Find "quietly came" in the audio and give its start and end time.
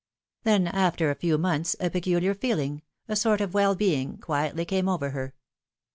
4.17-4.89